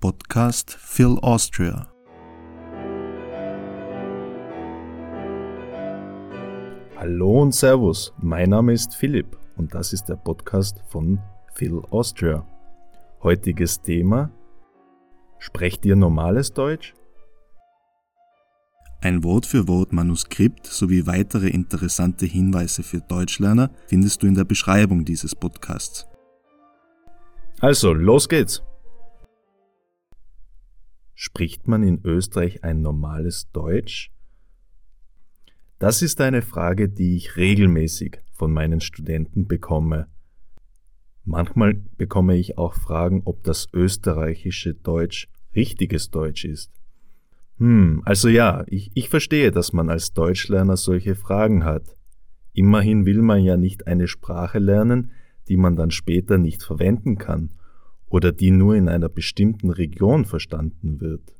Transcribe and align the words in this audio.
Podcast 0.00 0.76
Phil 0.78 1.18
Austria. 1.22 1.92
Hallo 6.96 7.42
und 7.42 7.52
Servus, 7.52 8.14
mein 8.22 8.50
Name 8.50 8.74
ist 8.74 8.94
Philipp 8.94 9.36
und 9.56 9.74
das 9.74 9.92
ist 9.92 10.04
der 10.04 10.14
Podcast 10.14 10.84
von 10.86 11.18
Phil 11.52 11.82
Austria. 11.90 12.46
Heutiges 13.24 13.82
Thema: 13.82 14.30
Sprecht 15.40 15.84
ihr 15.84 15.96
normales 15.96 16.52
Deutsch? 16.52 16.94
Ein 19.00 19.24
Wort 19.24 19.46
für 19.46 19.66
Wort 19.66 19.92
Manuskript 19.92 20.64
sowie 20.64 21.08
weitere 21.08 21.48
interessante 21.48 22.24
Hinweise 22.24 22.84
für 22.84 23.00
Deutschlerner 23.00 23.70
findest 23.88 24.22
du 24.22 24.28
in 24.28 24.36
der 24.36 24.44
Beschreibung 24.44 25.04
dieses 25.04 25.34
Podcasts. 25.34 26.06
Also, 27.60 27.92
los 27.92 28.28
geht's! 28.28 28.62
Spricht 31.20 31.66
man 31.66 31.82
in 31.82 32.00
Österreich 32.04 32.62
ein 32.62 32.80
normales 32.80 33.50
Deutsch? 33.50 34.12
Das 35.80 36.00
ist 36.00 36.20
eine 36.20 36.42
Frage, 36.42 36.88
die 36.88 37.16
ich 37.16 37.34
regelmäßig 37.34 38.20
von 38.30 38.52
meinen 38.52 38.80
Studenten 38.80 39.48
bekomme. 39.48 40.06
Manchmal 41.24 41.74
bekomme 41.96 42.36
ich 42.36 42.56
auch 42.56 42.74
Fragen, 42.74 43.22
ob 43.24 43.42
das 43.42 43.66
österreichische 43.72 44.74
Deutsch 44.74 45.28
richtiges 45.56 46.10
Deutsch 46.10 46.44
ist. 46.44 46.70
Hm, 47.56 48.00
also 48.04 48.28
ja, 48.28 48.62
ich, 48.68 48.92
ich 48.94 49.08
verstehe, 49.08 49.50
dass 49.50 49.72
man 49.72 49.90
als 49.90 50.12
Deutschlerner 50.12 50.76
solche 50.76 51.16
Fragen 51.16 51.64
hat. 51.64 51.96
Immerhin 52.52 53.06
will 53.06 53.22
man 53.22 53.42
ja 53.42 53.56
nicht 53.56 53.88
eine 53.88 54.06
Sprache 54.06 54.60
lernen, 54.60 55.10
die 55.48 55.56
man 55.56 55.74
dann 55.74 55.90
später 55.90 56.38
nicht 56.38 56.62
verwenden 56.62 57.18
kann 57.18 57.50
oder 58.08 58.32
die 58.32 58.50
nur 58.50 58.74
in 58.74 58.88
einer 58.88 59.08
bestimmten 59.08 59.70
Region 59.70 60.24
verstanden 60.24 61.00
wird. 61.00 61.34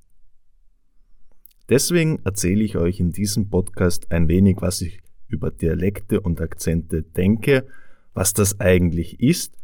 Deswegen 1.69 2.21
erzähle 2.25 2.65
ich 2.65 2.77
euch 2.77 2.99
in 2.99 3.13
diesem 3.13 3.51
Podcast 3.51 4.11
ein 4.11 4.29
wenig, 4.29 4.57
was 4.61 4.81
ich 4.81 5.01
über 5.29 5.51
Dialekte 5.51 6.21
und 6.21 6.41
Akzente 6.41 7.03
denke, 7.03 7.67
was 8.15 8.33
das 8.33 8.59
eigentlich 8.61 9.21
ist 9.21 9.55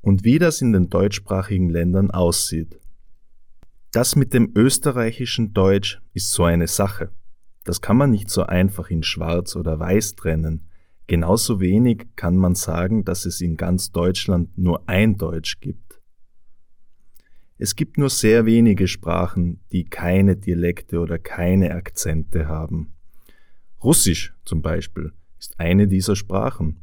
und 0.00 0.24
wie 0.24 0.38
das 0.38 0.62
in 0.62 0.72
den 0.72 0.88
deutschsprachigen 0.88 1.68
Ländern 1.68 2.10
aussieht. 2.10 2.80
Das 3.92 4.16
mit 4.16 4.32
dem 4.32 4.52
österreichischen 4.56 5.52
Deutsch 5.52 6.00
ist 6.14 6.32
so 6.32 6.44
eine 6.44 6.66
Sache. 6.66 7.10
Das 7.64 7.82
kann 7.82 7.98
man 7.98 8.10
nicht 8.10 8.30
so 8.30 8.44
einfach 8.44 8.90
in 8.90 9.02
Schwarz 9.02 9.54
oder 9.54 9.78
Weiß 9.78 10.14
trennen. 10.14 10.68
Genauso 11.06 11.60
wenig 11.60 12.06
kann 12.16 12.36
man 12.36 12.54
sagen, 12.54 13.04
dass 13.04 13.26
es 13.26 13.40
in 13.42 13.56
ganz 13.56 13.92
Deutschland 13.92 14.56
nur 14.56 14.88
ein 14.88 15.16
Deutsch 15.18 15.60
gibt. 15.60 15.91
Es 17.62 17.76
gibt 17.76 17.96
nur 17.96 18.10
sehr 18.10 18.44
wenige 18.44 18.88
Sprachen, 18.88 19.60
die 19.70 19.84
keine 19.84 20.34
Dialekte 20.34 20.98
oder 20.98 21.20
keine 21.20 21.76
Akzente 21.76 22.48
haben. 22.48 22.94
Russisch 23.84 24.34
zum 24.44 24.62
Beispiel 24.62 25.12
ist 25.38 25.60
eine 25.60 25.86
dieser 25.86 26.16
Sprachen. 26.16 26.80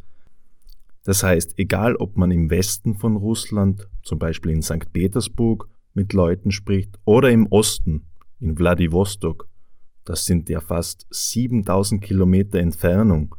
Das 1.04 1.22
heißt, 1.22 1.60
egal 1.60 1.98
ob 1.98 2.16
man 2.16 2.32
im 2.32 2.50
Westen 2.50 2.96
von 2.96 3.18
Russland, 3.18 3.90
zum 4.04 4.20
Beispiel 4.20 4.54
in 4.54 4.62
St. 4.62 4.94
Petersburg, 4.94 5.68
mit 5.94 6.14
Leuten 6.14 6.50
spricht 6.50 6.98
oder 7.04 7.30
im 7.30 7.48
Osten, 7.48 8.06
in 8.40 8.58
Wladiwostok, 8.58 9.50
das 10.06 10.24
sind 10.24 10.48
ja 10.48 10.62
fast 10.62 11.08
7000 11.10 12.02
Kilometer 12.02 12.58
Entfernung 12.58 13.36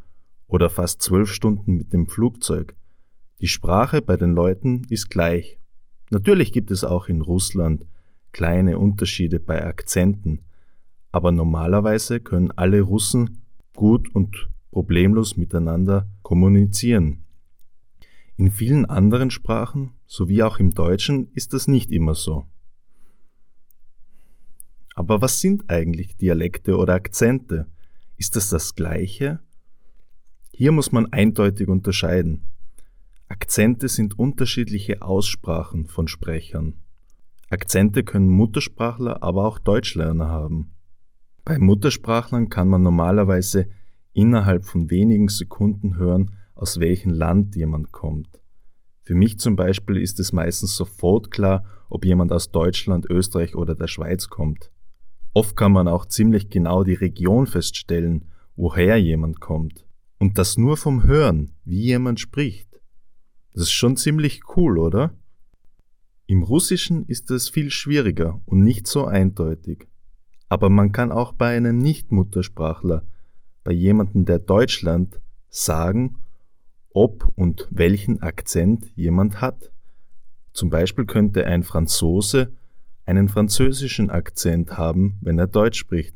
oder 0.47 0.69
fast 0.69 1.01
zwölf 1.01 1.33
Stunden 1.33 1.79
mit 1.79 1.95
dem 1.95 2.07
Flugzeug. 2.07 2.77
Die 3.41 3.49
Sprache 3.49 4.03
bei 4.03 4.19
den 4.19 4.35
Leuten 4.35 4.83
ist 4.91 5.09
gleich. 5.09 5.60
Natürlich 6.11 6.53
gibt 6.53 6.71
es 6.71 6.85
auch 6.85 7.09
in 7.09 7.21
Russland 7.21 7.87
kleine 8.33 8.79
Unterschiede 8.79 9.41
bei 9.41 9.65
Akzenten, 9.65 10.41
aber 11.13 11.33
normalerweise 11.33 12.21
können 12.21 12.51
alle 12.53 12.81
Russen 12.81 13.43
gut 13.75 14.15
und 14.15 14.49
problemlos 14.71 15.37
miteinander 15.37 16.09
kommunizieren. 16.23 17.25
In 18.37 18.51
vielen 18.51 18.87
anderen 18.87 19.31
Sprachen, 19.31 19.93
sowie 20.07 20.43
auch 20.43 20.59
im 20.59 20.73
Deutschen, 20.73 21.31
ist 21.35 21.53
das 21.53 21.69
nicht 21.69 21.91
immer 21.93 22.15
so. 22.15 22.47
Aber 24.95 25.23
was 25.23 25.41
sind 25.41 25.71
eigentlich 25.71 26.17
Dialekte 26.17 26.77
oder 26.77 26.95
Akzente? 26.95 27.67
Ist 28.17 28.37
das 28.37 28.51
das 28.51 28.75
gleiche? 28.75 29.41
Hier 30.53 30.73
muss 30.73 30.93
man 30.93 31.13
eindeutig 31.13 31.69
unterscheiden. 31.69 32.43
Akzente 33.31 33.87
sind 33.89 34.19
unterschiedliche 34.19 35.03
Aussprachen 35.03 35.87
von 35.87 36.09
Sprechern. 36.09 36.75
Akzente 37.49 38.03
können 38.03 38.29
Muttersprachler, 38.29 39.23
aber 39.23 39.47
auch 39.47 39.61
Deutschlerner 39.61 40.27
haben. 40.27 40.73
Bei 41.45 41.57
Muttersprachlern 41.57 42.49
kann 42.49 42.67
man 42.67 42.83
normalerweise 42.83 43.69
innerhalb 44.13 44.65
von 44.65 44.91
wenigen 44.91 45.29
Sekunden 45.29 45.97
hören, 45.97 46.33
aus 46.57 46.81
welchem 46.81 47.13
Land 47.13 47.55
jemand 47.55 47.93
kommt. 47.93 48.41
Für 49.03 49.15
mich 49.15 49.39
zum 49.39 49.55
Beispiel 49.55 49.99
ist 49.99 50.19
es 50.19 50.33
meistens 50.33 50.75
sofort 50.75 51.31
klar, 51.31 51.65
ob 51.89 52.05
jemand 52.05 52.33
aus 52.33 52.51
Deutschland, 52.51 53.07
Österreich 53.09 53.55
oder 53.55 53.77
der 53.77 53.87
Schweiz 53.87 54.29
kommt. 54.29 54.73
Oft 55.35 55.57
kann 55.57 55.71
man 55.71 55.87
auch 55.87 56.07
ziemlich 56.07 56.49
genau 56.49 56.83
die 56.83 56.95
Region 56.95 57.47
feststellen, 57.47 58.25
woher 58.57 58.97
jemand 58.97 59.39
kommt. 59.39 59.87
Und 60.19 60.37
das 60.37 60.59
nur 60.59 60.77
vom 60.77 61.05
Hören, 61.05 61.53
wie 61.65 61.83
jemand 61.83 62.19
spricht. 62.19 62.70
Das 63.53 63.65
ist 63.65 63.73
schon 63.73 63.97
ziemlich 63.97 64.43
cool, 64.57 64.79
oder? 64.79 65.13
Im 66.27 66.43
Russischen 66.43 67.07
ist 67.07 67.31
es 67.31 67.49
viel 67.49 67.71
schwieriger 67.71 68.41
und 68.47 68.63
nicht 68.63 68.87
so 68.87 69.05
eindeutig. 69.05 69.89
Aber 70.49 70.71
man 70.71 70.93
kann 70.93 71.11
auch 71.11 71.33
bei 71.33 71.57
einem 71.57 71.79
Nicht-Muttersprachler, 71.79 73.05
bei 73.65 73.73
jemandem, 73.73 74.25
der 74.25 74.39
Deutsch 74.39 74.83
lernt, 74.83 75.21
sagen, 75.49 76.17
ob 76.93 77.33
und 77.37 77.67
welchen 77.71 78.23
Akzent 78.23 78.93
jemand 78.95 79.41
hat. 79.41 79.73
Zum 80.53 80.71
Beispiel 80.71 81.05
könnte 81.05 81.47
ein 81.47 81.63
Franzose 81.63 82.53
einen 83.07 83.29
französischen 83.29 84.11
Akzent 84.11 84.79
haben, 84.79 85.19
wenn 85.21 85.39
er 85.39 85.49
Deutsch 85.49 85.79
spricht, 85.79 86.15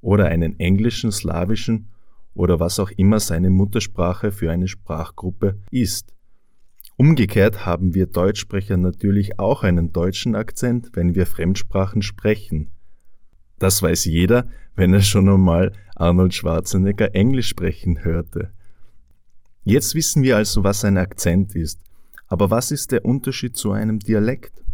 oder 0.00 0.26
einen 0.26 0.58
englischen, 0.58 1.12
slawischen 1.12 1.90
oder 2.34 2.58
was 2.58 2.80
auch 2.80 2.90
immer 2.90 3.20
seine 3.20 3.50
Muttersprache 3.50 4.32
für 4.32 4.50
eine 4.50 4.66
Sprachgruppe 4.66 5.60
ist. 5.70 6.15
Umgekehrt 6.98 7.66
haben 7.66 7.92
wir 7.94 8.06
Deutschsprecher 8.06 8.78
natürlich 8.78 9.38
auch 9.38 9.62
einen 9.62 9.92
deutschen 9.92 10.34
Akzent, 10.34 10.90
wenn 10.94 11.14
wir 11.14 11.26
Fremdsprachen 11.26 12.00
sprechen. 12.00 12.70
Das 13.58 13.82
weiß 13.82 14.06
jeder, 14.06 14.48
wenn 14.74 14.94
er 14.94 15.02
schon 15.02 15.28
einmal 15.28 15.72
Arnold 15.94 16.32
Schwarzenegger 16.32 17.14
Englisch 17.14 17.48
sprechen 17.48 18.02
hörte. 18.02 18.52
Jetzt 19.62 19.94
wissen 19.94 20.22
wir 20.22 20.36
also, 20.36 20.64
was 20.64 20.84
ein 20.84 20.96
Akzent 20.96 21.54
ist. 21.54 21.80
Aber 22.28 22.50
was 22.50 22.70
ist 22.70 22.92
der 22.92 23.04
Unterschied 23.04 23.56
zu 23.56 23.72
einem 23.72 23.98
Dialekt? 23.98 24.64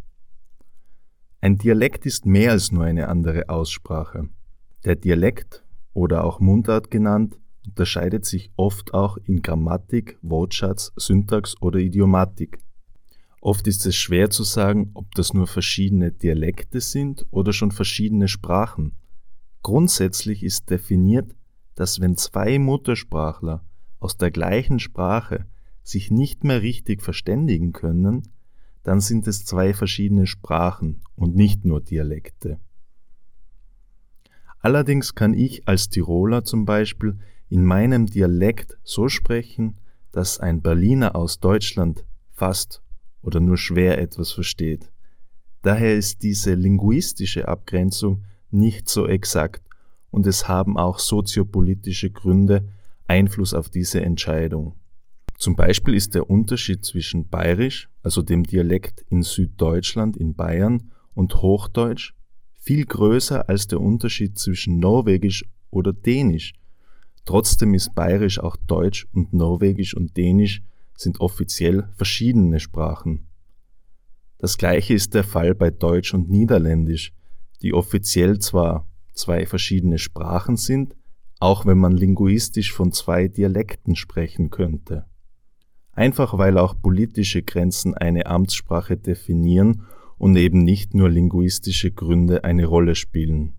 Ein 1.41 1.59
Dialekt 1.59 2.07
ist 2.07 2.25
mehr 2.25 2.53
als 2.53 2.71
nur 2.71 2.85
eine 2.85 3.09
andere 3.09 3.49
Aussprache. 3.49 4.29
Der 4.85 4.95
Dialekt 4.95 5.65
oder 5.93 6.23
auch 6.25 6.39
Mundart 6.39 6.91
genannt 6.91 7.41
unterscheidet 7.67 8.25
sich 8.25 8.51
oft 8.57 8.95
auch 8.95 9.17
in 9.19 9.43
Grammatik, 9.43 10.19
Wortschatz, 10.23 10.93
Syntax 10.97 11.55
oder 11.61 11.79
Idiomatik. 11.79 12.59
Oft 13.41 13.67
ist 13.67 13.87
es 13.87 13.97
schwer 13.97 14.31
zu 14.31 14.45
sagen, 14.45 14.91
ob 14.95 15.15
das 15.15 15.35
nur 15.35 15.47
verschiedene 15.47 16.13
Dialekte 16.13 16.81
sind 16.81 17.27
oder 17.31 17.53
schon 17.53 17.73
verschiedene 17.73 18.29
Sprachen. 18.29 18.93
Grundsätzlich 19.63 20.43
ist 20.43 20.71
definiert, 20.71 21.35
dass 21.75 22.01
wenn 22.01 22.17
zwei 22.17 22.59
Muttersprachler 22.59 23.65
aus 23.99 24.17
der 24.17 24.31
gleichen 24.31 24.79
Sprache 24.79 25.47
sich 25.83 26.11
nicht 26.11 26.45
mehr 26.45 26.63
richtig 26.63 27.03
verständigen 27.03 27.73
können, 27.73 28.23
dann 28.83 29.01
sind 29.01 29.27
es 29.27 29.45
zwei 29.45 29.75
verschiedene 29.75 30.27
Sprachen 30.27 31.01
und 31.15 31.35
nicht 31.35 31.65
nur 31.65 31.81
Dialekte. 31.81 32.59
Allerdings 34.59 35.15
kann 35.15 35.35
ich 35.35 35.67
als 35.67 35.89
Tiroler 35.89 36.45
zum 36.45 36.65
Beispiel 36.65 37.19
in 37.53 37.67
meinem 37.67 38.07
Dialekt 38.07 38.79
so 38.83 39.11
sprechen, 39.11 39.77
dass 40.11 40.41
ein 40.41 40.63
Berliner 40.63 41.15
aus 41.15 41.39
Deutschland 41.39 42.07
fast 42.31 42.83
oder 43.21 43.41
nur 43.41 43.59
schwer 43.59 43.99
etwas 43.99 44.33
versteht. 44.33 44.91
Daher 45.61 45.95
ist 45.95 46.23
diese 46.23 46.55
linguistische 46.55 47.49
Abgrenzung 47.49 48.25
nicht 48.51 48.89
so 48.89 49.07
exakt 49.07 49.63
und 50.11 50.27
es 50.27 50.49
haben 50.49 50.79
auch 50.79 50.99
soziopolitische 50.99 52.09
Gründe 52.11 52.71
Einfluss 53.07 53.53
auf 53.53 53.69
diese 53.69 54.01
Entscheidung. 54.01 54.75
Zum 55.37 55.55
Beispiel 55.55 55.93
ist 55.93 56.15
der 56.15 56.31
Unterschied 56.31 56.87
zwischen 56.87 57.29
Bayerisch, 57.29 57.91
also 58.03 58.23
dem 58.23 58.45
Dialekt 58.45 59.05
in 59.11 59.23
Süddeutschland 59.23 60.17
in 60.17 60.35
Bayern, 60.35 60.91
und 61.13 61.43
Hochdeutsch 61.43 62.15
viel 62.55 62.87
größer 62.87 63.51
als 63.51 63.67
der 63.67 63.83
Unterschied 63.83 64.39
zwischen 64.39 64.79
Norwegisch 64.79 65.45
oder 65.69 65.93
Dänisch, 65.93 66.55
Trotzdem 67.25 67.75
ist 67.75 67.95
Bayerisch 67.95 68.41
auch 68.41 68.57
Deutsch 68.57 69.07
und 69.13 69.33
Norwegisch 69.33 69.95
und 69.97 70.17
Dänisch 70.17 70.63
sind 70.97 71.21
offiziell 71.21 71.89
verschiedene 71.97 72.61
Sprachen. 72.61 73.29
Das 74.39 74.59
gleiche 74.59 74.95
ist 74.95 75.15
der 75.15 75.25
Fall 75.25 75.55
bei 75.55 75.71
Deutsch 75.71 76.15
und 76.15 76.29
Niederländisch, 76.29 77.13
die 77.63 77.73
offiziell 77.73 78.41
zwar 78.41 78.89
zwei 79.15 79.47
verschiedene 79.47 79.99
Sprachen 79.99 80.57
sind, 80.57 80.97
auch 81.39 81.67
wenn 81.67 81.79
man 81.79 81.93
linguistisch 81.93 82.73
von 82.73 82.93
zwei 82.93 83.29
Dialekten 83.29 83.95
sprechen 83.95 84.51
könnte. 84.51 85.07
Einfach 85.93 86.39
weil 86.39 86.59
auch 86.59 86.75
politische 86.81 87.43
Grenzen 87.43 87.95
eine 87.95 88.27
Amtssprache 88.27 88.97
definieren 88.97 89.85
und 90.19 90.37
eben 90.37 90.65
nicht 90.65 90.95
nur 90.95 91.11
linguistische 91.11 91.91
Gründe 91.91 92.45
eine 92.45 92.67
Rolle 92.67 92.95
spielen. 92.95 93.55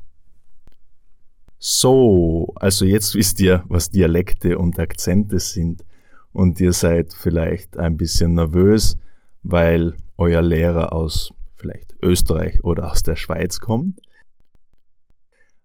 So, 1.65 2.51
also 2.57 2.83
jetzt 2.83 3.15
wisst 3.15 3.39
ihr, 3.39 3.63
was 3.69 3.89
Dialekte 3.89 4.57
und 4.57 4.77
Akzente 4.79 5.39
sind 5.39 5.85
und 6.33 6.59
ihr 6.59 6.73
seid 6.73 7.13
vielleicht 7.13 7.77
ein 7.77 7.95
bisschen 7.95 8.33
nervös, 8.33 8.97
weil 9.43 9.95
euer 10.17 10.41
Lehrer 10.41 10.91
aus 10.91 11.33
vielleicht 11.55 11.95
Österreich 12.01 12.61
oder 12.65 12.91
aus 12.91 13.01
der 13.01 13.15
Schweiz 13.15 13.61
kommt. 13.61 14.01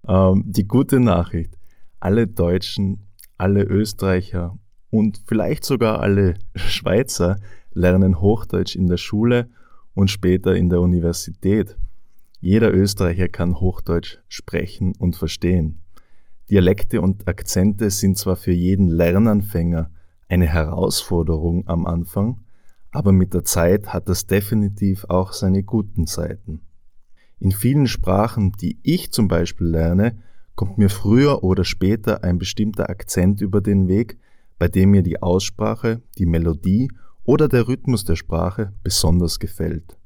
Ähm, 0.06 0.44
die 0.46 0.68
gute 0.68 1.00
Nachricht, 1.00 1.58
alle 1.98 2.28
Deutschen, 2.28 3.08
alle 3.36 3.64
Österreicher 3.64 4.56
und 4.90 5.20
vielleicht 5.26 5.64
sogar 5.64 5.98
alle 5.98 6.34
Schweizer 6.54 7.40
lernen 7.72 8.20
Hochdeutsch 8.20 8.76
in 8.76 8.86
der 8.86 8.98
Schule 8.98 9.50
und 9.94 10.12
später 10.12 10.54
in 10.54 10.70
der 10.70 10.80
Universität. 10.80 11.76
Jeder 12.40 12.72
Österreicher 12.72 13.26
kann 13.26 13.58
Hochdeutsch 13.58 14.18
sprechen 14.28 14.92
und 14.96 15.16
verstehen. 15.16 15.80
Dialekte 16.50 17.00
und 17.02 17.28
Akzente 17.28 17.90
sind 17.90 18.16
zwar 18.16 18.36
für 18.36 18.52
jeden 18.52 18.88
Lernanfänger 18.88 19.90
eine 20.28 20.46
Herausforderung 20.46 21.66
am 21.68 21.86
Anfang, 21.86 22.40
aber 22.90 23.12
mit 23.12 23.34
der 23.34 23.44
Zeit 23.44 23.92
hat 23.92 24.08
das 24.08 24.26
definitiv 24.26 25.04
auch 25.08 25.32
seine 25.32 25.62
guten 25.62 26.06
Seiten. 26.06 26.62
In 27.38 27.52
vielen 27.52 27.86
Sprachen, 27.86 28.52
die 28.52 28.78
ich 28.82 29.12
zum 29.12 29.28
Beispiel 29.28 29.68
lerne, 29.68 30.18
kommt 30.54 30.78
mir 30.78 30.90
früher 30.90 31.44
oder 31.44 31.64
später 31.64 32.24
ein 32.24 32.38
bestimmter 32.38 32.90
Akzent 32.90 33.40
über 33.40 33.60
den 33.60 33.86
Weg, 33.86 34.18
bei 34.58 34.68
dem 34.68 34.90
mir 34.90 35.02
die 35.02 35.22
Aussprache, 35.22 36.02
die 36.18 36.26
Melodie 36.26 36.90
oder 37.24 37.46
der 37.46 37.68
Rhythmus 37.68 38.04
der 38.04 38.16
Sprache 38.16 38.72
besonders 38.82 39.38
gefällt. 39.38 39.98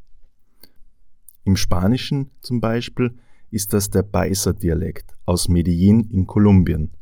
Im 1.44 1.56
Spanischen 1.56 2.30
zum 2.40 2.60
Beispiel 2.60 3.14
ist 3.52 3.72
das 3.72 3.90
der 3.90 4.02
Baiser-Dialekt 4.02 5.14
aus 5.26 5.48
Medellin 5.48 6.08
in 6.10 6.26
Kolumbien. 6.26 6.92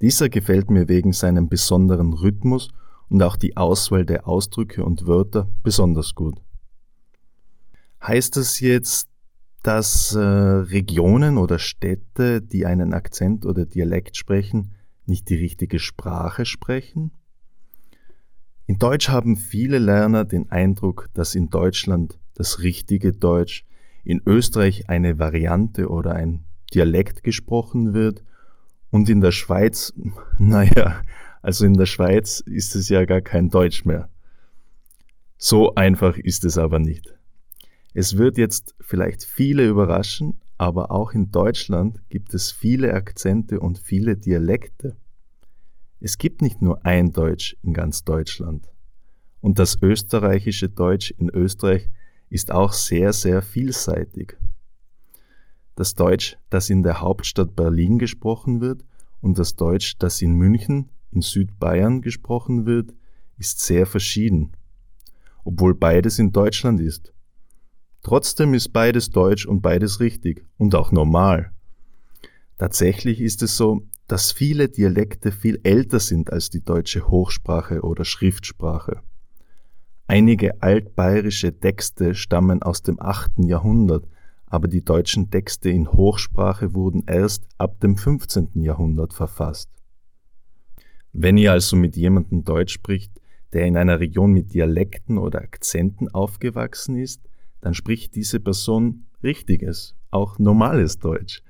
Dieser 0.00 0.28
gefällt 0.28 0.70
mir 0.70 0.88
wegen 0.88 1.12
seinem 1.12 1.48
besonderen 1.48 2.12
Rhythmus 2.12 2.68
und 3.08 3.22
auch 3.22 3.36
die 3.36 3.56
Auswahl 3.56 4.06
der 4.06 4.28
Ausdrücke 4.28 4.84
und 4.84 5.06
Wörter 5.06 5.48
besonders 5.62 6.14
gut. 6.14 6.40
Heißt 8.02 8.36
das 8.36 8.60
jetzt, 8.60 9.08
dass 9.62 10.14
äh, 10.14 10.20
Regionen 10.20 11.38
oder 11.38 11.58
Städte, 11.58 12.42
die 12.42 12.66
einen 12.66 12.92
Akzent 12.92 13.46
oder 13.46 13.66
Dialekt 13.66 14.16
sprechen, 14.16 14.74
nicht 15.06 15.28
die 15.28 15.36
richtige 15.36 15.78
Sprache 15.78 16.44
sprechen? 16.44 17.12
In 18.66 18.78
Deutsch 18.78 19.08
haben 19.08 19.36
viele 19.36 19.78
Lerner 19.78 20.24
den 20.24 20.50
Eindruck, 20.50 21.08
dass 21.14 21.34
in 21.34 21.50
Deutschland 21.50 22.18
das 22.34 22.60
richtige 22.60 23.12
Deutsch, 23.12 23.64
in 24.04 24.22
Österreich 24.26 24.88
eine 24.88 25.18
Variante 25.18 25.88
oder 25.88 26.14
ein 26.14 26.44
Dialekt 26.72 27.22
gesprochen 27.22 27.94
wird 27.94 28.22
und 28.90 29.08
in 29.08 29.20
der 29.20 29.32
Schweiz, 29.32 29.92
naja, 30.38 31.02
also 31.42 31.64
in 31.64 31.74
der 31.74 31.86
Schweiz 31.86 32.40
ist 32.40 32.74
es 32.74 32.88
ja 32.88 33.04
gar 33.04 33.20
kein 33.20 33.50
Deutsch 33.50 33.84
mehr. 33.84 34.08
So 35.36 35.74
einfach 35.74 36.16
ist 36.16 36.44
es 36.44 36.58
aber 36.58 36.78
nicht. 36.78 37.14
Es 37.92 38.16
wird 38.16 38.38
jetzt 38.38 38.74
vielleicht 38.80 39.24
viele 39.24 39.68
überraschen, 39.68 40.40
aber 40.58 40.90
auch 40.90 41.12
in 41.12 41.30
Deutschland 41.30 42.00
gibt 42.08 42.34
es 42.34 42.50
viele 42.50 42.94
Akzente 42.94 43.60
und 43.60 43.78
viele 43.78 44.16
Dialekte. 44.16 44.96
Es 46.00 46.18
gibt 46.18 46.42
nicht 46.42 46.62
nur 46.62 46.84
ein 46.84 47.12
Deutsch 47.12 47.56
in 47.62 47.72
ganz 47.72 48.04
Deutschland. 48.04 48.68
Und 49.40 49.58
das 49.58 49.80
österreichische 49.82 50.68
Deutsch 50.68 51.12
in 51.18 51.28
Österreich 51.28 51.90
ist 52.34 52.50
auch 52.50 52.72
sehr, 52.72 53.12
sehr 53.12 53.42
vielseitig. 53.42 54.36
Das 55.76 55.94
Deutsch, 55.94 56.36
das 56.50 56.68
in 56.68 56.82
der 56.82 57.00
Hauptstadt 57.00 57.54
Berlin 57.54 58.00
gesprochen 58.00 58.60
wird, 58.60 58.84
und 59.20 59.38
das 59.38 59.54
Deutsch, 59.54 59.98
das 60.00 60.20
in 60.20 60.34
München, 60.34 60.90
in 61.12 61.20
Südbayern 61.20 62.02
gesprochen 62.02 62.66
wird, 62.66 62.92
ist 63.38 63.60
sehr 63.60 63.86
verschieden, 63.86 64.50
obwohl 65.44 65.76
beides 65.76 66.18
in 66.18 66.32
Deutschland 66.32 66.80
ist. 66.80 67.12
Trotzdem 68.02 68.52
ist 68.52 68.72
beides 68.72 69.10
deutsch 69.10 69.46
und 69.46 69.62
beides 69.62 70.00
richtig 70.00 70.44
und 70.58 70.74
auch 70.74 70.90
normal. 70.90 71.52
Tatsächlich 72.58 73.20
ist 73.20 73.42
es 73.42 73.56
so, 73.56 73.86
dass 74.08 74.32
viele 74.32 74.68
Dialekte 74.68 75.30
viel 75.30 75.60
älter 75.62 76.00
sind 76.00 76.32
als 76.32 76.50
die 76.50 76.64
deutsche 76.64 77.06
Hochsprache 77.06 77.82
oder 77.82 78.04
Schriftsprache. 78.04 79.02
Einige 80.06 80.62
altbayerische 80.62 81.58
Texte 81.58 82.14
stammen 82.14 82.62
aus 82.62 82.82
dem 82.82 83.00
8. 83.00 83.32
Jahrhundert, 83.46 84.06
aber 84.46 84.68
die 84.68 84.84
deutschen 84.84 85.30
Texte 85.30 85.70
in 85.70 85.90
Hochsprache 85.90 86.74
wurden 86.74 87.04
erst 87.06 87.46
ab 87.56 87.80
dem 87.80 87.96
15. 87.96 88.50
Jahrhundert 88.60 89.14
verfasst. 89.14 89.70
Wenn 91.14 91.38
ihr 91.38 91.52
also 91.52 91.76
mit 91.76 91.96
jemandem 91.96 92.44
Deutsch 92.44 92.74
spricht, 92.74 93.18
der 93.54 93.64
in 93.64 93.78
einer 93.78 93.98
Region 93.98 94.32
mit 94.32 94.52
Dialekten 94.52 95.16
oder 95.16 95.40
Akzenten 95.40 96.08
aufgewachsen 96.08 96.96
ist, 96.96 97.22
dann 97.62 97.72
spricht 97.72 98.14
diese 98.14 98.40
Person 98.40 99.06
richtiges, 99.22 99.96
auch 100.10 100.38
normales 100.38 100.98
Deutsch. 100.98 101.42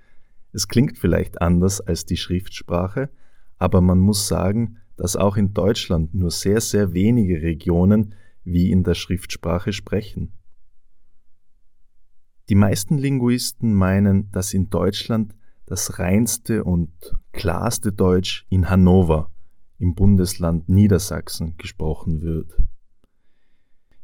Es 0.53 0.69
klingt 0.69 0.97
vielleicht 0.97 1.43
anders 1.43 1.81
als 1.81 2.05
die 2.07 2.17
Schriftsprache, 2.17 3.11
aber 3.59 3.81
man 3.81 3.99
muss 3.99 4.29
sagen, 4.29 4.77
dass 4.97 5.17
auch 5.17 5.37
in 5.37 5.55
Deutschland 5.55 6.15
nur 6.15 6.31
sehr, 6.31 6.61
sehr 6.61 6.93
wenige 6.93 7.43
Regionen 7.43 8.15
wie 8.45 8.71
in 8.71 8.85
der 8.85 8.95
Schriftsprache 8.95 9.73
sprechen. 9.73 10.33
Die 12.49 12.55
meisten 12.55 12.99
Linguisten 12.99 13.75
meinen, 13.75 14.31
dass 14.31 14.53
in 14.53 14.69
Deutschland 14.69 15.35
das 15.67 15.99
reinste 15.99 16.65
und 16.65 16.93
klarste 17.33 17.93
Deutsch 17.93 18.47
in 18.51 18.69
Hannover 18.69 19.31
im 19.79 19.95
Bundesland 19.95 20.69
Niedersachsen 20.69 21.57
gesprochen 21.57 22.21
wird. 22.21 22.57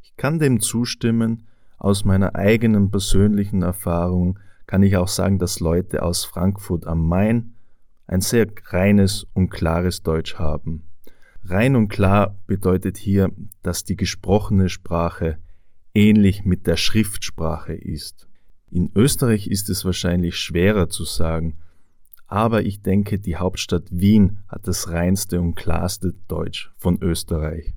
Ich 0.02 0.16
kann 0.16 0.38
dem 0.38 0.60
zustimmen, 0.60 1.46
aus 1.76 2.04
meiner 2.04 2.34
eigenen 2.34 2.90
persönlichen 2.90 3.62
Erfahrung 3.62 4.38
kann 4.66 4.82
ich 4.82 4.96
auch 4.96 5.08
sagen, 5.08 5.38
dass 5.38 5.60
Leute 5.60 6.02
aus 6.02 6.24
Frankfurt 6.24 6.86
am 6.86 7.06
Main 7.06 7.54
ein 8.06 8.20
sehr 8.20 8.46
reines 8.66 9.26
und 9.34 9.50
klares 9.50 10.02
Deutsch 10.02 10.36
haben. 10.36 10.89
Rein 11.44 11.76
und 11.76 11.88
klar 11.88 12.38
bedeutet 12.46 12.96
hier, 12.96 13.30
dass 13.62 13.84
die 13.84 13.96
gesprochene 13.96 14.68
Sprache 14.68 15.38
ähnlich 15.94 16.44
mit 16.44 16.66
der 16.66 16.76
Schriftsprache 16.76 17.74
ist. 17.74 18.28
In 18.70 18.90
Österreich 18.94 19.48
ist 19.48 19.68
es 19.68 19.84
wahrscheinlich 19.84 20.36
schwerer 20.36 20.88
zu 20.88 21.04
sagen, 21.04 21.56
aber 22.26 22.62
ich 22.62 22.82
denke, 22.82 23.18
die 23.18 23.36
Hauptstadt 23.36 23.88
Wien 23.90 24.38
hat 24.46 24.68
das 24.68 24.90
reinste 24.90 25.40
und 25.40 25.56
klarste 25.56 26.14
Deutsch 26.28 26.70
von 26.76 27.02
Österreich. 27.02 27.74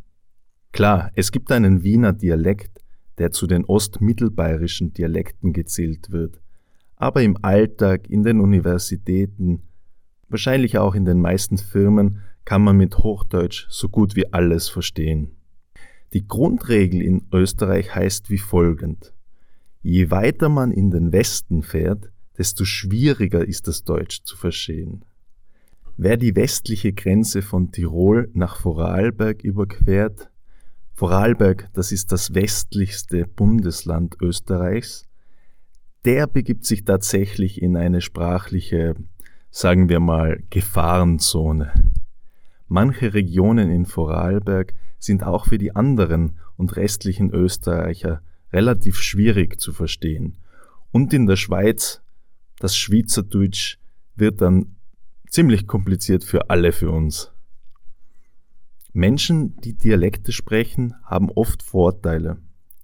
Klar, 0.72 1.12
es 1.16 1.32
gibt 1.32 1.52
einen 1.52 1.84
Wiener 1.84 2.14
Dialekt, 2.14 2.84
der 3.18 3.32
zu 3.32 3.48
den 3.48 3.66
ostmittelbayerischen 3.66 4.94
Dialekten 4.94 5.54
gezählt 5.54 6.12
wird, 6.12 6.40
aber 6.96 7.24
im 7.24 7.38
Alltag, 7.42 8.10
in 8.10 8.24
den 8.24 8.40
Universitäten, 8.40 9.64
wahrscheinlich 10.30 10.78
auch 10.78 10.94
in 10.94 11.06
den 11.06 11.20
meisten 11.20 11.58
Firmen 11.58 12.20
kann 12.46 12.64
man 12.64 12.78
mit 12.78 12.98
Hochdeutsch 12.98 13.68
so 13.70 13.90
gut 13.90 14.16
wie 14.16 14.32
alles 14.34 14.70
verstehen. 14.70 15.36
Die 16.14 16.28
Grundregel 16.28 17.02
in 17.02 17.28
Österreich 17.32 17.96
heißt 17.96 18.30
wie 18.30 18.38
folgend. 18.38 19.14
Je 19.82 20.12
weiter 20.12 20.50
man 20.50 20.72
in 20.72 20.92
den 20.92 21.12
Westen 21.12 21.64
fährt, 21.64 22.12
desto 22.38 22.66
schwieriger 22.66 23.46
ist 23.46 23.68
das 23.68 23.84
Deutsch 23.84 24.24
zu 24.24 24.38
verstehen. 24.38 25.06
Wer 25.98 26.18
die 26.18 26.36
westliche 26.36 26.94
Grenze 26.94 27.42
von 27.42 27.72
Tirol 27.72 28.30
nach 28.34 28.58
Vorarlberg 28.58 29.44
überquert, 29.44 30.30
Vorarlberg, 30.94 31.70
das 31.74 31.92
ist 31.92 32.12
das 32.12 32.34
westlichste 32.34 33.26
Bundesland 33.28 34.18
Österreichs, 34.22 35.08
der 36.06 36.28
begibt 36.28 36.66
sich 36.66 36.86
tatsächlich 36.86 37.62
in 37.62 37.78
eine 37.78 38.02
sprachliche, 38.02 38.96
sagen 39.50 39.90
wir 39.90 40.00
mal, 40.00 40.44
Gefahrenzone. 40.50 41.72
Manche 42.76 43.14
Regionen 43.14 43.70
in 43.70 43.86
Vorarlberg 43.86 44.74
sind 44.98 45.24
auch 45.24 45.46
für 45.46 45.60
die 45.60 45.76
anderen 45.76 46.40
und 46.58 46.76
restlichen 46.76 47.30
Österreicher 47.30 48.24
relativ 48.52 48.96
schwierig 48.96 49.62
zu 49.62 49.72
verstehen. 49.72 50.40
Und 50.90 51.14
in 51.14 51.28
der 51.28 51.36
Schweiz, 51.36 52.02
das 52.58 52.76
Schweizerdeutsch 52.76 53.78
wird 54.16 54.42
dann 54.42 54.78
ziemlich 55.30 55.68
kompliziert 55.68 56.24
für 56.24 56.50
alle 56.50 56.72
für 56.72 56.90
uns. 56.90 57.32
Menschen, 58.92 59.56
die 59.58 59.78
Dialekte 59.78 60.32
sprechen, 60.32 60.96
haben 61.04 61.30
oft 61.30 61.62
Vorteile. 61.62 62.38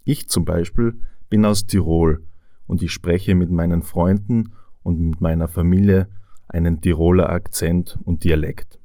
Ich 0.04 0.30
zum 0.30 0.46
Beispiel 0.46 1.02
bin 1.32 1.44
aus 1.46 1.66
Tirol 1.66 2.24
und 2.68 2.84
ich 2.84 2.92
spreche 2.92 3.34
mit 3.34 3.50
meinen 3.50 3.82
Freunden 3.82 4.54
und 4.84 5.00
mit 5.00 5.20
meiner 5.20 5.48
Familie 5.48 6.10
einen 6.48 6.80
Tiroler 6.80 7.32
Akzent 7.32 7.98
und 8.04 8.24
Dialekt. 8.24 8.79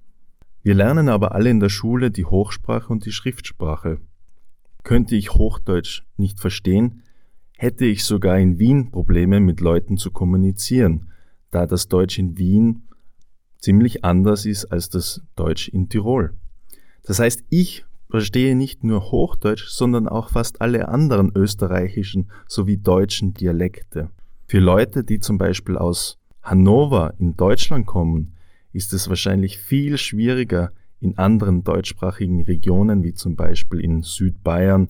Wir 0.64 0.74
lernen 0.74 1.10
aber 1.10 1.34
alle 1.34 1.50
in 1.50 1.60
der 1.60 1.68
Schule 1.68 2.10
die 2.10 2.24
Hochsprache 2.24 2.90
und 2.90 3.04
die 3.04 3.12
Schriftsprache. 3.12 3.98
Könnte 4.82 5.14
ich 5.14 5.34
Hochdeutsch 5.34 6.04
nicht 6.16 6.40
verstehen, 6.40 7.02
hätte 7.58 7.84
ich 7.84 8.02
sogar 8.04 8.38
in 8.38 8.58
Wien 8.58 8.90
Probleme 8.90 9.40
mit 9.40 9.60
Leuten 9.60 9.98
zu 9.98 10.10
kommunizieren, 10.10 11.12
da 11.50 11.66
das 11.66 11.88
Deutsch 11.88 12.18
in 12.18 12.38
Wien 12.38 12.88
ziemlich 13.58 14.06
anders 14.06 14.46
ist 14.46 14.64
als 14.64 14.88
das 14.88 15.20
Deutsch 15.36 15.68
in 15.68 15.90
Tirol. 15.90 16.32
Das 17.02 17.18
heißt, 17.18 17.44
ich 17.50 17.84
verstehe 18.08 18.56
nicht 18.56 18.84
nur 18.84 19.10
Hochdeutsch, 19.10 19.66
sondern 19.68 20.08
auch 20.08 20.30
fast 20.30 20.62
alle 20.62 20.88
anderen 20.88 21.30
österreichischen 21.34 22.30
sowie 22.48 22.78
deutschen 22.78 23.34
Dialekte. 23.34 24.08
Für 24.46 24.60
Leute, 24.60 25.04
die 25.04 25.20
zum 25.20 25.36
Beispiel 25.36 25.76
aus 25.76 26.18
Hannover 26.42 27.12
in 27.18 27.36
Deutschland 27.36 27.84
kommen, 27.84 28.34
ist 28.74 28.92
es 28.92 29.08
wahrscheinlich 29.08 29.58
viel 29.58 29.96
schwieriger, 29.96 30.72
in 31.00 31.16
anderen 31.16 31.62
deutschsprachigen 31.62 32.42
Regionen 32.42 33.02
wie 33.02 33.14
zum 33.14 33.36
Beispiel 33.36 33.80
in 33.80 34.02
Südbayern 34.02 34.88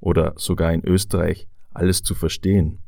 oder 0.00 0.34
sogar 0.36 0.72
in 0.72 0.84
Österreich 0.84 1.48
alles 1.72 2.02
zu 2.02 2.14
verstehen. 2.14 2.78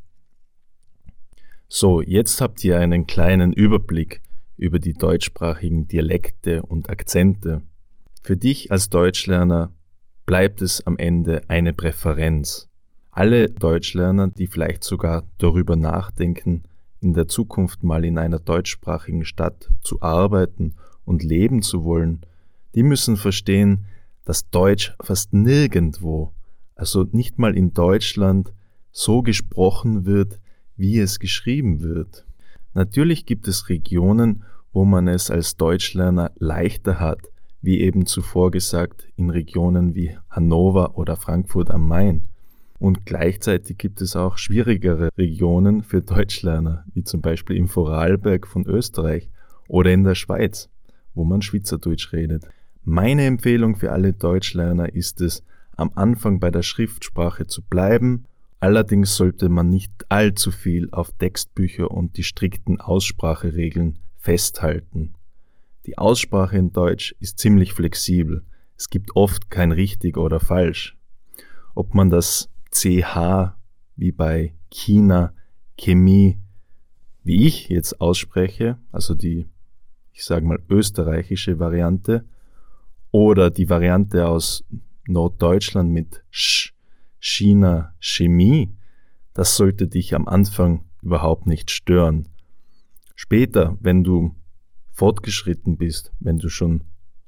So, 1.69 2.03
jetzt 2.03 2.41
habt 2.41 2.63
ihr 2.65 2.79
einen 2.79 3.07
kleinen 3.07 3.53
Überblick 3.53 4.21
über 4.57 4.79
die 4.79 4.93
deutschsprachigen 4.93 5.89
Dialekte 5.89 6.63
und 6.63 6.91
Akzente. 6.91 7.63
Für 8.23 8.37
dich 8.37 8.71
als 8.71 8.91
Deutschlerner 8.91 9.73
bleibt 10.27 10.61
es 10.61 10.87
am 10.87 10.99
Ende 10.99 11.43
eine 11.49 11.73
Präferenz. 11.73 12.69
Alle 13.11 13.49
Deutschlerner, 13.49 14.29
die 14.29 14.47
vielleicht 14.47 14.85
sogar 14.85 15.25
darüber 15.39 15.77
nachdenken, 15.77 16.65
in 17.01 17.15
der 17.15 17.29
Zukunft 17.29 17.83
mal 17.83 18.05
in 18.05 18.19
einer 18.19 18.39
deutschsprachigen 18.39 19.25
Stadt 19.25 19.71
zu 19.81 20.03
arbeiten 20.03 20.75
und 21.05 21.23
leben 21.23 21.63
zu 21.63 21.85
wollen, 21.85 22.23
die 22.75 22.83
müssen 22.83 23.17
verstehen, 23.17 23.87
dass 24.25 24.51
Deutsch 24.51 24.95
fast 25.01 25.33
nirgendwo, 25.33 26.33
also 26.75 27.07
nicht 27.13 27.39
mal 27.39 27.57
in 27.57 27.73
Deutschland, 27.73 28.53
so 28.91 29.23
gesprochen 29.23 30.05
wird, 30.05 30.41
wie 30.77 30.99
es 30.99 31.19
geschrieben 31.19 31.83
wird. 31.83 32.27
Natürlich 32.75 33.25
gibt 33.25 33.49
es 33.49 33.69
Regionen, 33.69 34.45
wo 34.73 34.85
man 34.85 35.09
es 35.09 35.31
als 35.31 35.57
Deutschlerner 35.57 36.33
leichter 36.37 37.01
hat, 37.01 37.21
wie 37.63 37.81
eben 37.81 38.05
zuvor 38.05 38.51
gesagt 38.51 39.09
in 39.17 39.31
Regionen 39.31 39.95
wie 39.95 40.19
Hannover 40.29 40.99
oder 40.99 41.17
Frankfurt 41.17 41.71
am 41.71 41.89
Main. 41.89 42.29
Und 42.79 43.07
gleichzeitig 43.07 43.79
gibt 43.79 44.01
es 44.01 44.17
auch 44.17 44.39
schwierigere 44.39 45.11
Regionen 45.17 45.83
für 45.83 46.03
Deutschlerner, 46.03 46.85
wie 46.93 47.05
zum 47.05 47.21
Beispiel 47.21 47.57
im 47.57 47.69
Vorarlberg 47.69 48.47
von 48.47 48.67
Österreich 48.67 49.31
oder 49.69 49.93
in 49.93 50.05
der 50.05 50.15
Schweiz, 50.15 50.69
wo 51.15 51.25
man 51.25 51.43
Schweizerdeutsch 51.43 52.13
redet. 52.13 52.45
Meine 52.85 53.25
Empfehlung 53.25 53.77
für 53.77 53.93
alle 53.93 54.13
Deutschlerner 54.13 54.95
ist 54.95 55.21
es, 55.21 55.43
am 55.77 55.91
Anfang 55.95 56.41
bei 56.41 56.51
der 56.51 56.63
Schriftsprache 56.63 57.47
zu 57.47 57.63
bleiben, 57.63 58.25
allerdings 58.61 59.17
sollte 59.17 59.49
man 59.49 59.69
nicht 59.69 59.93
allzu 60.09 60.51
viel 60.51 60.89
auf 60.91 61.13
Textbücher 61.13 61.91
und 61.91 62.17
die 62.17 62.23
strikten 62.23 62.81
Ausspracheregeln 62.81 63.99
festhalten. 64.19 65.15
Die 65.87 65.99
Aussprache 65.99 66.57
in 66.59 66.73
Deutsch 66.73 67.15
ist 67.21 67.39
ziemlich 67.39 67.73
flexibel. 67.73 68.43
Es 68.77 68.91
gibt 68.91 69.15
oft 69.15 69.51
kein 69.51 69.73
richtig 69.73 70.17
oder 70.17 70.41
falsch. 70.41 70.97
Ob 71.75 71.95
man 71.95 72.11
das 72.11 72.49
CH 72.77 73.55
wie 73.97 74.13
bei 74.13 74.55
China, 74.71 75.33
Chemie, 75.79 76.39
wie 77.23 77.47
ich 77.47 77.69
jetzt 77.69 78.01
ausspreche, 78.01 78.79
also 78.93 79.15
die, 79.15 79.49
ich 80.13 80.25
sage 80.25 80.47
mal, 80.47 80.63
österreichische 80.69 81.59
Variante, 81.59 82.25
oder 83.11 83.51
die 83.51 83.71
Variante 83.71 84.29
aus 84.29 84.65
Norddeutschland 85.07 85.91
mit 85.91 86.23
Sch, 86.31 86.75
China, 87.19 87.95
Chemie, 87.99 88.75
das 89.33 89.57
sollte 89.57 89.89
dich 89.89 90.15
am 90.15 90.29
Anfang 90.29 90.85
überhaupt 91.03 91.47
nicht 91.47 91.71
stören. 91.71 92.29
Später, 93.15 93.79
wenn 93.81 94.05
du 94.05 94.35
fortgeschritten 94.93 95.77
bist, 95.79 96.13
wenn 96.21 96.39
du 96.39 96.49
schon 96.49 96.85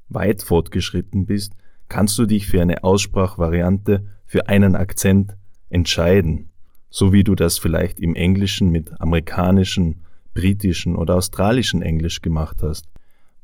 weit 0.09 0.43
fortgeschritten 0.43 1.27
bist, 1.27 1.55
kannst 1.89 2.19
du 2.19 2.27
dich 2.27 2.47
für 2.47 2.61
eine 2.61 2.85
Aussprachvariante, 2.85 4.07
für 4.29 4.47
einen 4.47 4.77
Akzent 4.77 5.37
entscheiden, 5.71 6.51
so 6.91 7.13
wie 7.13 7.25
du 7.25 7.35
das 7.35 7.59
vielleicht 7.59 7.99
im 7.99 8.15
Englischen 8.15 8.69
mit 8.69 9.01
amerikanischen, 9.01 10.05
britischen 10.35 10.97
oder 10.97 11.17
australischen 11.17 11.83
Englisch 11.83 12.21
gemacht 12.21 12.59
hast. 12.63 12.85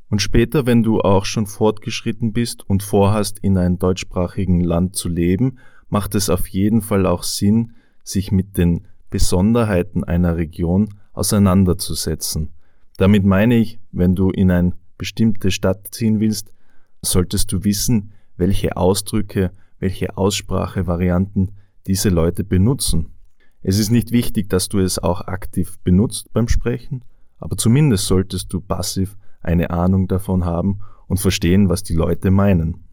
Und 0.09 0.21
später, 0.21 0.67
wenn 0.67 0.83
du 0.83 1.01
auch 1.01 1.25
schon 1.25 1.47
fortgeschritten 1.47 2.33
bist 2.33 2.69
und 2.69 2.83
vorhast, 2.83 3.39
in 3.39 3.57
einem 3.57 3.79
deutschsprachigen 3.79 4.61
Land 4.61 4.95
zu 4.95 5.09
leben, 5.09 5.57
macht 5.89 6.13
es 6.13 6.29
auf 6.29 6.47
jeden 6.47 6.81
Fall 6.81 7.07
auch 7.07 7.23
Sinn, 7.23 7.73
sich 8.03 8.31
mit 8.31 8.55
den 8.55 8.87
Besonderheiten 9.09 10.03
einer 10.03 10.37
Region 10.37 10.93
auseinanderzusetzen. 11.13 12.51
Damit 12.97 13.25
meine 13.25 13.55
ich, 13.55 13.79
wenn 13.91 14.13
du 14.13 14.29
in 14.29 14.51
eine 14.51 14.73
bestimmte 14.99 15.49
Stadt 15.49 15.87
ziehen 15.89 16.19
willst, 16.19 16.53
solltest 17.01 17.51
du 17.51 17.63
wissen, 17.63 18.11
welche 18.37 18.77
Ausdrücke, 18.77 19.51
welche 19.79 20.17
Aussprachevarianten 20.17 21.51
diese 21.87 22.09
Leute 22.09 22.43
benutzen. 22.43 23.13
Es 23.61 23.79
ist 23.79 23.89
nicht 23.89 24.11
wichtig, 24.11 24.49
dass 24.49 24.69
du 24.69 24.79
es 24.79 24.99
auch 24.99 25.21
aktiv 25.21 25.79
benutzt 25.83 26.31
beim 26.33 26.47
Sprechen, 26.47 27.03
aber 27.37 27.57
zumindest 27.57 28.05
solltest 28.05 28.53
du 28.53 28.61
passiv 28.61 29.17
eine 29.41 29.69
Ahnung 29.71 30.07
davon 30.07 30.45
haben 30.45 30.79
und 31.07 31.19
verstehen, 31.19 31.69
was 31.69 31.83
die 31.83 31.95
Leute 31.95 32.31
meinen. 32.31 32.85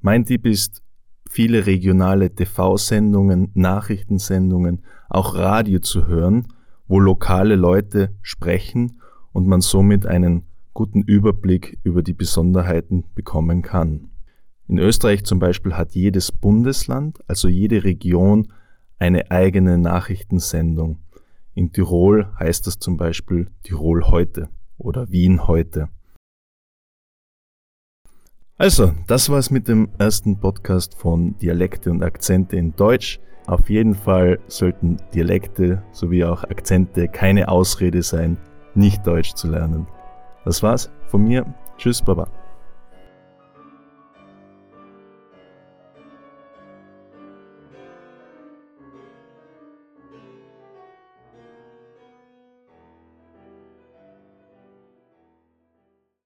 Mein 0.00 0.24
Tipp 0.24 0.46
ist, 0.46 0.82
viele 1.28 1.66
regionale 1.66 2.34
TV-Sendungen, 2.34 3.50
Nachrichtensendungen, 3.54 4.84
auch 5.08 5.34
Radio 5.34 5.80
zu 5.80 6.06
hören, 6.06 6.48
wo 6.86 7.00
lokale 7.00 7.56
Leute 7.56 8.14
sprechen 8.22 9.00
und 9.32 9.46
man 9.46 9.60
somit 9.60 10.06
einen 10.06 10.44
guten 10.74 11.02
Überblick 11.02 11.78
über 11.82 12.02
die 12.02 12.12
Besonderheiten 12.12 13.04
bekommen 13.14 13.62
kann. 13.62 14.10
In 14.66 14.78
Österreich 14.78 15.24
zum 15.24 15.38
Beispiel 15.38 15.74
hat 15.74 15.92
jedes 15.92 16.32
Bundesland, 16.32 17.18
also 17.28 17.48
jede 17.48 17.84
Region, 17.84 18.52
eine 18.98 19.30
eigene 19.30 19.76
Nachrichtensendung. 19.78 21.00
In 21.54 21.72
Tirol 21.72 22.28
heißt 22.38 22.66
das 22.66 22.78
zum 22.78 22.96
Beispiel 22.96 23.50
Tirol 23.62 24.04
heute 24.08 24.48
oder 24.78 25.10
Wien 25.10 25.46
heute. 25.46 25.88
Also, 28.56 28.92
das 29.06 29.28
war's 29.28 29.50
mit 29.50 29.68
dem 29.68 29.88
ersten 29.98 30.38
Podcast 30.38 30.94
von 30.94 31.36
Dialekte 31.38 31.90
und 31.90 32.02
Akzente 32.02 32.56
in 32.56 32.74
Deutsch. 32.76 33.20
Auf 33.46 33.68
jeden 33.68 33.94
Fall 33.94 34.38
sollten 34.46 34.96
Dialekte 35.12 35.82
sowie 35.92 36.24
auch 36.24 36.44
Akzente 36.44 37.08
keine 37.08 37.48
Ausrede 37.48 38.02
sein, 38.02 38.38
nicht 38.74 39.06
Deutsch 39.06 39.34
zu 39.34 39.48
lernen. 39.48 39.86
Das 40.44 40.62
war's 40.62 40.90
von 41.08 41.24
mir. 41.24 41.44
Tschüss, 41.76 42.00
Baba. 42.00 42.43